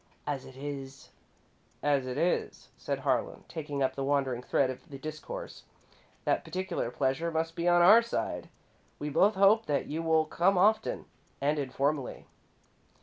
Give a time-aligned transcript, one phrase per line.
[0.25, 1.11] As it is"
[1.83, 5.61] "As it is," said Harlan, taking up the wandering thread of the discourse,
[6.25, 8.49] "that particular pleasure must be on our side.
[8.97, 11.05] We both hope that you will come often,
[11.39, 12.25] and informally."